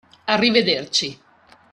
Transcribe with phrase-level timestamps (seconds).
[0.35, 1.07] Arrivederci.